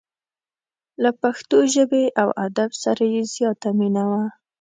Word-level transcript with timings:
له 1.03 1.09
پښتو 1.21 1.57
ژبې 1.73 2.05
او 2.21 2.29
ادب 2.45 2.71
سره 2.83 3.03
یې 3.13 3.21
زیاته 3.33 3.69
مینه 3.79 4.03
وه. 4.11 4.23